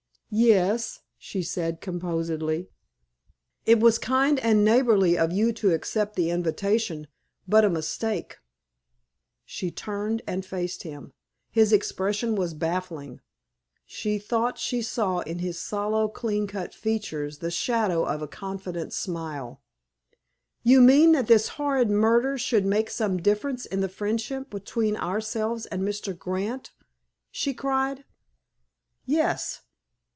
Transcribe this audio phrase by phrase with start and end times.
[0.33, 2.69] "Yes," she said composedly.
[3.65, 7.07] "It was kind and neighborly of you to accept the invitation,
[7.49, 8.37] but a mistake."
[9.43, 11.11] She turned and faced him.
[11.49, 13.19] His expression was baffling.
[13.85, 18.93] She thought she saw in his sallow, clean cut features the shadow of a confident
[18.93, 19.61] smile.
[20.63, 25.65] "You mean that this horrid murder should make some difference in the friendship between ourselves
[25.65, 26.17] and Mr.
[26.17, 26.71] Grant?"
[27.31, 28.05] she cried.
[29.05, 29.63] "Yes.